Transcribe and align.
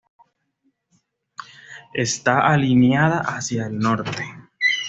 Está 1.93 2.47
alineada 2.49 3.19
hacia 3.19 3.67
el 3.67 3.77
norte. 3.77 4.25